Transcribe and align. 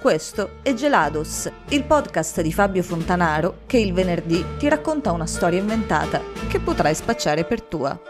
Questo 0.00 0.60
è 0.62 0.74
Gelados, 0.74 1.50
il 1.70 1.82
podcast 1.82 2.40
di 2.40 2.52
Fabio 2.52 2.84
Fontanaro 2.84 3.62
che 3.66 3.78
il 3.78 3.92
venerdì 3.92 4.44
ti 4.56 4.68
racconta 4.68 5.10
una 5.10 5.26
storia 5.26 5.58
inventata 5.58 6.22
che 6.46 6.60
potrai 6.60 6.94
spacciare 6.94 7.44
per 7.44 7.62
tua. 7.62 8.00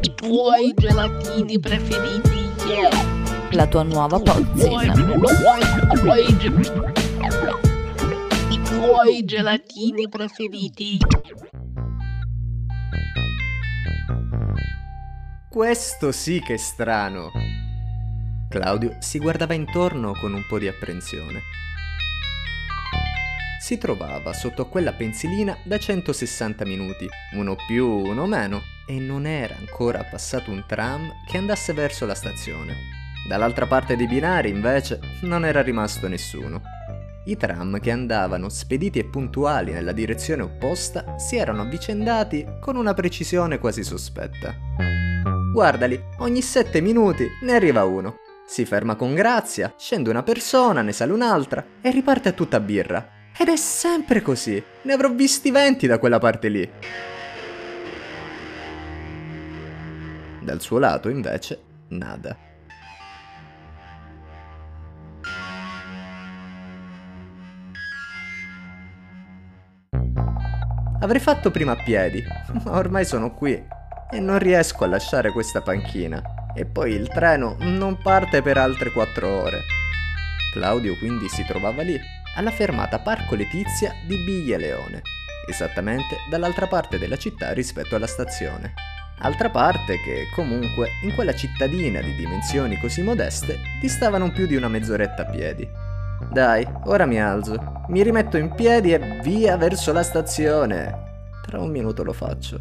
I 0.00 0.14
tuoi 0.14 0.72
gelatini 0.74 1.60
preferiti. 1.60 2.50
La 3.50 3.66
tua 3.66 3.82
nuova 3.82 4.18
pozzina. 4.20 4.94
I 4.94 5.98
tuoi 5.98 6.36
ge- 6.38 6.72
i 8.48 8.62
tuoi 8.62 9.24
gelatini 9.26 10.08
preferiti. 10.08 10.98
Questo 15.50 16.10
sì 16.10 16.40
che 16.40 16.54
è 16.54 16.56
strano. 16.56 17.30
Claudio 18.52 18.96
si 18.98 19.18
guardava 19.18 19.54
intorno 19.54 20.12
con 20.12 20.34
un 20.34 20.44
po' 20.46 20.58
di 20.58 20.68
apprensione. 20.68 21.40
Si 23.58 23.78
trovava 23.78 24.34
sotto 24.34 24.66
quella 24.66 24.92
pensilina 24.92 25.56
da 25.64 25.78
160 25.78 26.66
minuti, 26.66 27.08
uno 27.32 27.56
più, 27.66 27.88
uno 27.88 28.26
meno, 28.26 28.60
e 28.86 28.98
non 28.98 29.24
era 29.24 29.56
ancora 29.56 30.04
passato 30.04 30.50
un 30.50 30.64
tram 30.66 31.10
che 31.26 31.38
andasse 31.38 31.72
verso 31.72 32.04
la 32.04 32.14
stazione. 32.14 32.74
Dall'altra 33.26 33.66
parte 33.66 33.96
dei 33.96 34.06
binari, 34.06 34.50
invece, 34.50 35.00
non 35.22 35.46
era 35.46 35.62
rimasto 35.62 36.06
nessuno. 36.06 36.60
I 37.24 37.36
tram 37.38 37.80
che 37.80 37.90
andavano 37.90 38.50
spediti 38.50 38.98
e 38.98 39.04
puntuali 39.04 39.72
nella 39.72 39.92
direzione 39.92 40.42
opposta 40.42 41.16
si 41.16 41.36
erano 41.36 41.62
avvicendati 41.62 42.44
con 42.60 42.76
una 42.76 42.92
precisione 42.92 43.58
quasi 43.58 43.82
sospetta. 43.82 44.54
Guardali, 45.52 45.98
ogni 46.18 46.42
sette 46.42 46.82
minuti 46.82 47.26
ne 47.44 47.54
arriva 47.54 47.84
uno. 47.84 48.16
Si 48.52 48.66
ferma 48.66 48.96
con 48.96 49.14
grazia, 49.14 49.72
scende 49.78 50.10
una 50.10 50.22
persona, 50.22 50.82
ne 50.82 50.92
sale 50.92 51.12
un'altra 51.12 51.64
e 51.80 51.90
riparte 51.90 52.28
a 52.28 52.32
tutta 52.32 52.60
birra. 52.60 53.30
Ed 53.34 53.48
è 53.48 53.56
sempre 53.56 54.20
così. 54.20 54.62
Ne 54.82 54.92
avrò 54.92 55.08
visti 55.08 55.50
venti 55.50 55.86
da 55.86 55.98
quella 55.98 56.18
parte 56.18 56.48
lì. 56.50 56.70
Dal 60.42 60.60
suo 60.60 60.78
lato, 60.78 61.08
invece, 61.08 61.62
nada. 61.88 62.36
Avrei 71.00 71.20
fatto 71.22 71.50
prima 71.50 71.72
a 71.72 71.82
piedi, 71.82 72.22
ma 72.64 72.76
ormai 72.76 73.06
sono 73.06 73.32
qui 73.32 73.54
e 74.10 74.20
non 74.20 74.38
riesco 74.38 74.84
a 74.84 74.88
lasciare 74.88 75.32
questa 75.32 75.62
panchina. 75.62 76.41
E 76.54 76.64
poi 76.66 76.92
il 76.92 77.08
treno 77.08 77.56
non 77.60 77.98
parte 78.02 78.42
per 78.42 78.58
altre 78.58 78.92
quattro 78.92 79.28
ore. 79.42 79.60
Claudio 80.52 80.96
quindi 80.98 81.28
si 81.28 81.44
trovava 81.46 81.82
lì, 81.82 81.98
alla 82.36 82.50
fermata 82.50 82.98
Parco 82.98 83.34
Letizia 83.34 83.94
di 84.06 84.16
Biglie 84.24 84.58
Leone, 84.58 85.02
esattamente 85.48 86.16
dall'altra 86.30 86.66
parte 86.66 86.98
della 86.98 87.16
città 87.16 87.52
rispetto 87.52 87.96
alla 87.96 88.06
stazione. 88.06 88.74
Altra 89.20 89.50
parte 89.50 90.00
che, 90.00 90.24
comunque, 90.34 90.90
in 91.04 91.14
quella 91.14 91.34
cittadina 91.34 92.00
di 92.00 92.14
dimensioni 92.16 92.78
così 92.78 93.02
modeste, 93.02 93.58
distavano 93.80 94.30
più 94.30 94.46
di 94.46 94.56
una 94.56 94.68
mezz'oretta 94.68 95.22
a 95.22 95.30
piedi. 95.30 95.68
Dai, 96.30 96.66
ora 96.84 97.06
mi 97.06 97.20
alzo, 97.20 97.84
mi 97.88 98.02
rimetto 98.02 98.36
in 98.36 98.54
piedi 98.54 98.92
e 98.92 99.20
via 99.22 99.56
verso 99.56 99.92
la 99.92 100.02
stazione. 100.02 101.30
Tra 101.46 101.60
un 101.60 101.70
minuto 101.70 102.02
lo 102.02 102.12
faccio. 102.12 102.60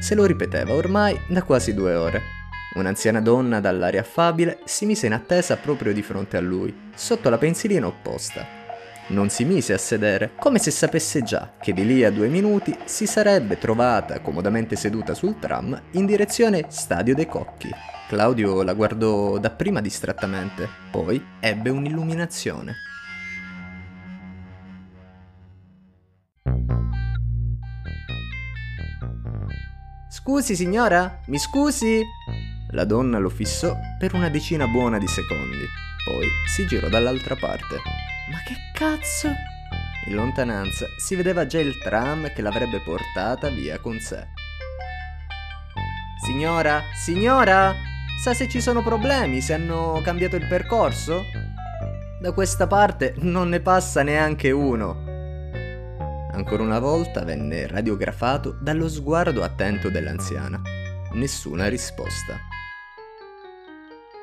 Se 0.00 0.14
lo 0.14 0.24
ripeteva 0.24 0.72
ormai 0.72 1.18
da 1.28 1.42
quasi 1.42 1.74
due 1.74 1.94
ore. 1.94 2.35
Un'anziana 2.76 3.22
donna 3.22 3.58
dall'aria 3.58 4.00
affabile 4.00 4.58
si 4.64 4.84
mise 4.84 5.06
in 5.06 5.14
attesa 5.14 5.56
proprio 5.56 5.94
di 5.94 6.02
fronte 6.02 6.36
a 6.36 6.40
lui, 6.40 6.90
sotto 6.94 7.30
la 7.30 7.38
pensilina 7.38 7.86
opposta. 7.86 8.46
Non 9.08 9.30
si 9.30 9.46
mise 9.46 9.72
a 9.72 9.78
sedere, 9.78 10.32
come 10.38 10.58
se 10.58 10.70
sapesse 10.70 11.22
già 11.22 11.52
che 11.58 11.72
di 11.72 11.86
lì 11.86 12.04
a 12.04 12.10
due 12.10 12.28
minuti 12.28 12.76
si 12.84 13.06
sarebbe 13.06 13.56
trovata 13.56 14.20
comodamente 14.20 14.76
seduta 14.76 15.14
sul 15.14 15.38
tram 15.38 15.80
in 15.92 16.04
direzione 16.04 16.66
Stadio 16.68 17.14
dei 17.14 17.26
Cocchi. 17.26 17.70
Claudio 18.08 18.62
la 18.62 18.74
guardò 18.74 19.38
dapprima 19.38 19.80
distrattamente, 19.80 20.68
poi 20.90 21.24
ebbe 21.40 21.70
un'illuminazione. 21.70 22.74
Scusi 30.10 30.54
signora? 30.54 31.20
Mi 31.26 31.38
scusi? 31.38 32.02
La 32.70 32.84
donna 32.84 33.18
lo 33.18 33.28
fissò 33.28 33.76
per 33.96 34.12
una 34.14 34.28
decina 34.28 34.66
buona 34.66 34.98
di 34.98 35.06
secondi, 35.06 35.64
poi 36.04 36.26
si 36.48 36.66
girò 36.66 36.88
dall'altra 36.88 37.36
parte. 37.36 37.76
Ma 38.30 38.42
che 38.44 38.54
cazzo? 38.74 39.28
In 40.06 40.16
lontananza 40.16 40.86
si 40.98 41.14
vedeva 41.14 41.46
già 41.46 41.60
il 41.60 41.78
tram 41.78 42.32
che 42.32 42.42
l'avrebbe 42.42 42.80
portata 42.80 43.48
via 43.50 43.78
con 43.78 44.00
sé. 44.00 44.26
Signora, 46.24 46.82
signora, 46.92 47.72
sa 48.20 48.34
se 48.34 48.48
ci 48.48 48.60
sono 48.60 48.82
problemi, 48.82 49.40
se 49.40 49.54
hanno 49.54 50.00
cambiato 50.02 50.34
il 50.34 50.48
percorso? 50.48 51.22
Da 52.20 52.32
questa 52.32 52.66
parte 52.66 53.14
non 53.18 53.48
ne 53.48 53.60
passa 53.60 54.02
neanche 54.02 54.50
uno. 54.50 55.04
Ancora 56.32 56.64
una 56.64 56.80
volta 56.80 57.22
venne 57.22 57.68
radiografato 57.68 58.58
dallo 58.60 58.88
sguardo 58.88 59.44
attento 59.44 59.88
dell'anziana. 59.88 60.60
Nessuna 61.12 61.68
risposta. 61.68 62.54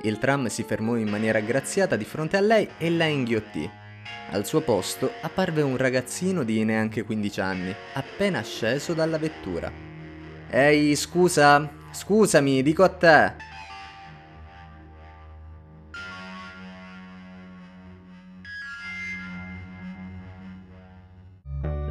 Il 0.05 0.17
tram 0.17 0.47
si 0.47 0.63
fermò 0.63 0.97
in 0.97 1.07
maniera 1.07 1.37
aggraziata 1.37 1.95
di 1.95 2.03
fronte 2.03 2.35
a 2.35 2.41
lei 2.41 2.67
e 2.77 2.89
la 2.89 3.05
inghiottì. 3.05 3.69
Al 4.31 4.45
suo 4.45 4.59
posto 4.59 5.13
apparve 5.21 5.61
un 5.61 5.77
ragazzino 5.77 6.43
di 6.43 6.61
neanche 6.65 7.03
15 7.03 7.39
anni, 7.39 7.73
appena 7.93 8.41
sceso 8.41 8.93
dalla 8.93 9.17
vettura. 9.17 9.71
Ehi, 10.49 10.93
scusa, 10.97 11.69
scusami, 11.91 12.61
dico 12.61 12.83
a 12.83 12.89
te. 12.89 13.51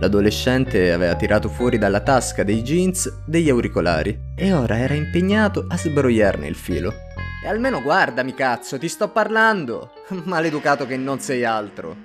L'adolescente 0.00 0.92
aveva 0.92 1.14
tirato 1.14 1.48
fuori 1.48 1.78
dalla 1.78 2.00
tasca 2.00 2.42
dei 2.42 2.62
jeans 2.62 3.24
degli 3.24 3.48
auricolari 3.48 4.18
e 4.36 4.52
ora 4.52 4.76
era 4.76 4.94
impegnato 4.94 5.64
a 5.66 5.78
sbrogliarne 5.78 6.46
il 6.46 6.56
filo. 6.56 6.92
E 7.44 7.48
almeno 7.48 7.82
guardami 7.82 8.34
cazzo, 8.34 8.78
ti 8.78 8.88
sto 8.88 9.08
parlando! 9.08 9.90
Maleducato 10.22 10.86
che 10.86 10.96
non 10.96 11.18
sei 11.18 11.44
altro. 11.44 11.96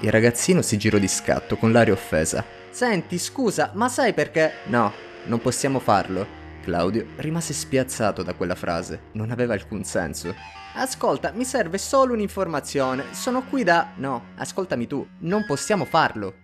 Il 0.00 0.10
ragazzino 0.10 0.60
si 0.60 0.76
girò 0.76 0.98
di 0.98 1.08
scatto 1.08 1.56
con 1.56 1.72
l'aria 1.72 1.94
offesa. 1.94 2.44
Senti, 2.68 3.18
scusa, 3.18 3.70
ma 3.72 3.88
sai 3.88 4.12
perché? 4.12 4.52
No, 4.66 4.92
non 5.24 5.40
possiamo 5.40 5.78
farlo. 5.78 6.40
Claudio 6.62 7.06
rimase 7.16 7.54
spiazzato 7.54 8.22
da 8.22 8.34
quella 8.34 8.54
frase, 8.54 9.04
non 9.12 9.30
aveva 9.30 9.54
alcun 9.54 9.82
senso. 9.82 10.34
Ascolta, 10.74 11.32
mi 11.34 11.44
serve 11.44 11.78
solo 11.78 12.12
un'informazione. 12.12 13.04
Sono 13.12 13.44
qui 13.44 13.64
da... 13.64 13.92
No, 13.96 14.26
ascoltami 14.36 14.86
tu, 14.86 15.06
non 15.20 15.46
possiamo 15.46 15.86
farlo. 15.86 16.34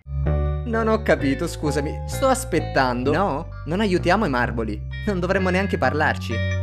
Non 0.65 0.87
ho 0.87 1.03
capito, 1.03 1.47
scusami, 1.47 2.01
sto 2.07 2.27
aspettando. 2.27 3.11
No, 3.11 3.47
non 3.65 3.79
aiutiamo 3.79 4.25
i 4.25 4.29
marboli, 4.29 4.81
non 5.05 5.19
dovremmo 5.19 5.49
neanche 5.49 5.77
parlarci. 5.77 6.58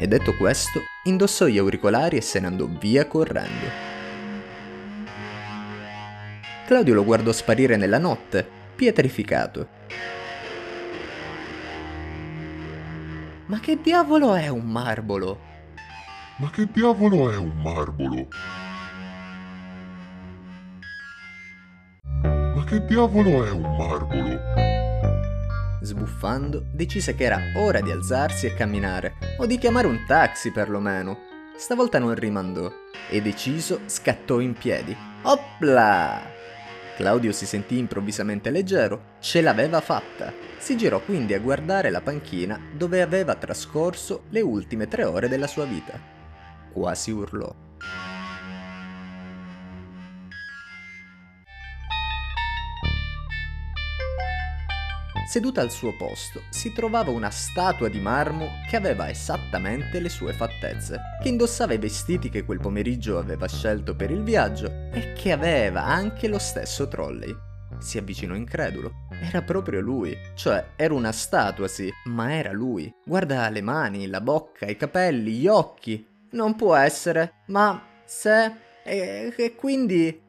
E 0.00 0.06
detto 0.06 0.36
questo, 0.36 0.84
indossò 1.04 1.46
gli 1.46 1.58
auricolari 1.58 2.18
e 2.18 2.20
se 2.20 2.38
ne 2.38 2.46
andò 2.46 2.66
via 2.66 3.08
correndo. 3.08 3.66
Claudio 6.66 6.94
lo 6.94 7.02
guardò 7.02 7.32
sparire 7.32 7.76
nella 7.76 7.98
notte, 7.98 8.48
pietrificato. 8.76 9.68
Ma 13.46 13.58
che 13.58 13.80
diavolo 13.82 14.36
è 14.36 14.46
un 14.46 14.66
marbolo? 14.66 15.40
Ma 16.36 16.48
che 16.50 16.68
diavolo 16.70 17.32
è 17.32 17.36
un 17.36 17.60
marbolo? 17.60 18.28
Ma 22.54 22.64
che 22.64 22.84
diavolo 22.84 23.44
è 23.44 23.50
un 23.50 23.76
marbolo? 23.76 24.67
Sbuffando, 25.80 26.64
decise 26.72 27.14
che 27.14 27.24
era 27.24 27.40
ora 27.54 27.80
di 27.80 27.90
alzarsi 27.90 28.46
e 28.46 28.54
camminare, 28.54 29.14
o 29.38 29.46
di 29.46 29.58
chiamare 29.58 29.86
un 29.86 30.04
taxi 30.06 30.50
perlomeno. 30.50 31.26
Stavolta 31.56 31.98
non 31.98 32.14
rimandò, 32.14 32.70
e 33.08 33.22
deciso 33.22 33.80
scattò 33.86 34.40
in 34.40 34.54
piedi. 34.54 34.96
Opla! 35.22 36.20
Claudio 36.96 37.30
si 37.30 37.46
sentì 37.46 37.78
improvvisamente 37.78 38.50
leggero, 38.50 39.14
ce 39.20 39.40
l'aveva 39.40 39.80
fatta. 39.80 40.32
Si 40.58 40.76
girò 40.76 41.00
quindi 41.00 41.32
a 41.32 41.38
guardare 41.38 41.90
la 41.90 42.00
panchina 42.00 42.60
dove 42.72 43.00
aveva 43.00 43.36
trascorso 43.36 44.24
le 44.30 44.40
ultime 44.40 44.88
tre 44.88 45.04
ore 45.04 45.28
della 45.28 45.46
sua 45.46 45.64
vita. 45.64 45.98
Quasi 46.72 47.12
urlò. 47.12 47.67
Seduta 55.28 55.60
al 55.60 55.70
suo 55.70 55.94
posto 55.94 56.44
si 56.48 56.72
trovava 56.72 57.10
una 57.10 57.28
statua 57.28 57.90
di 57.90 58.00
marmo 58.00 58.48
che 58.66 58.76
aveva 58.76 59.10
esattamente 59.10 60.00
le 60.00 60.08
sue 60.08 60.32
fattezze, 60.32 60.98
che 61.22 61.28
indossava 61.28 61.74
i 61.74 61.78
vestiti 61.78 62.30
che 62.30 62.46
quel 62.46 62.60
pomeriggio 62.60 63.18
aveva 63.18 63.46
scelto 63.46 63.94
per 63.94 64.10
il 64.10 64.22
viaggio 64.22 64.88
e 64.90 65.12
che 65.12 65.30
aveva 65.30 65.84
anche 65.84 66.28
lo 66.28 66.38
stesso 66.38 66.88
trolley. 66.88 67.36
Si 67.78 67.98
avvicinò 67.98 68.34
incredulo. 68.34 69.06
Era 69.20 69.42
proprio 69.42 69.80
lui. 69.80 70.16
Cioè, 70.34 70.68
era 70.76 70.94
una 70.94 71.12
statua, 71.12 71.68
sì, 71.68 71.92
ma 72.04 72.32
era 72.32 72.52
lui. 72.52 72.90
Guarda 73.04 73.50
le 73.50 73.60
mani, 73.60 74.06
la 74.06 74.22
bocca, 74.22 74.64
i 74.64 74.78
capelli, 74.78 75.32
gli 75.32 75.46
occhi. 75.46 76.08
Non 76.30 76.56
può 76.56 76.74
essere. 76.74 77.42
Ma 77.48 77.78
se... 78.06 78.50
E, 78.82 79.34
e 79.36 79.54
quindi... 79.54 80.22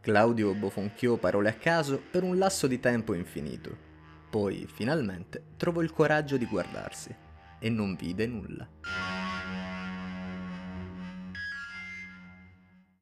Claudio 0.00 0.54
bofonchiò 0.54 1.16
parole 1.16 1.50
a 1.50 1.54
caso 1.54 2.00
per 2.10 2.22
un 2.22 2.38
lasso 2.38 2.66
di 2.66 2.80
tempo 2.80 3.12
infinito. 3.12 3.84
Poi, 4.36 4.66
finalmente, 4.70 5.42
trovò 5.56 5.80
il 5.80 5.90
coraggio 5.90 6.36
di 6.36 6.44
guardarsi 6.44 7.08
e 7.58 7.70
non 7.70 7.96
vide 7.96 8.26
nulla. 8.26 8.68